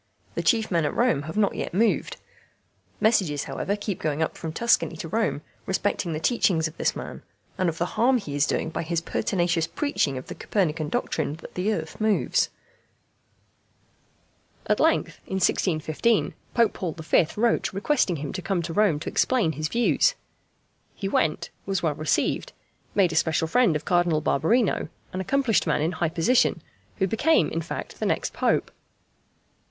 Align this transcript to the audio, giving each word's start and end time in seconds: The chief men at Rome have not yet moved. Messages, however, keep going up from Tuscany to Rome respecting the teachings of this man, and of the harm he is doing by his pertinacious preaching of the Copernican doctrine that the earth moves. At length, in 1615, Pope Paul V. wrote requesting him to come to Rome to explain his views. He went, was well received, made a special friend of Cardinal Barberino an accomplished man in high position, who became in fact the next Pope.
The 0.33 0.41
chief 0.41 0.71
men 0.71 0.83
at 0.83 0.95
Rome 0.95 1.21
have 1.29 1.37
not 1.37 1.53
yet 1.53 1.75
moved. 1.75 2.17
Messages, 2.99 3.43
however, 3.43 3.75
keep 3.75 3.99
going 4.01 4.23
up 4.23 4.35
from 4.35 4.51
Tuscany 4.51 4.97
to 4.97 5.07
Rome 5.07 5.43
respecting 5.67 6.11
the 6.11 6.19
teachings 6.19 6.67
of 6.67 6.75
this 6.77 6.95
man, 6.95 7.21
and 7.55 7.69
of 7.69 7.77
the 7.77 7.85
harm 7.85 8.17
he 8.17 8.33
is 8.35 8.47
doing 8.47 8.71
by 8.71 8.81
his 8.81 8.99
pertinacious 8.99 9.67
preaching 9.67 10.17
of 10.17 10.25
the 10.25 10.33
Copernican 10.33 10.89
doctrine 10.89 11.35
that 11.35 11.53
the 11.53 11.71
earth 11.71 12.01
moves. 12.01 12.49
At 14.65 14.79
length, 14.79 15.19
in 15.27 15.35
1615, 15.35 16.33
Pope 16.55 16.73
Paul 16.73 16.93
V. 16.93 17.27
wrote 17.35 17.71
requesting 17.71 18.15
him 18.15 18.33
to 18.33 18.41
come 18.41 18.63
to 18.63 18.73
Rome 18.73 18.99
to 19.01 19.07
explain 19.09 19.51
his 19.51 19.67
views. 19.67 20.15
He 20.95 21.07
went, 21.07 21.51
was 21.67 21.83
well 21.83 21.93
received, 21.93 22.53
made 22.95 23.11
a 23.13 23.15
special 23.15 23.47
friend 23.47 23.75
of 23.75 23.85
Cardinal 23.85 24.19
Barberino 24.19 24.89
an 25.13 25.21
accomplished 25.21 25.67
man 25.67 25.83
in 25.83 25.91
high 25.91 26.09
position, 26.09 26.63
who 26.97 27.05
became 27.05 27.49
in 27.51 27.61
fact 27.61 27.99
the 27.99 28.07
next 28.07 28.33
Pope. 28.33 28.71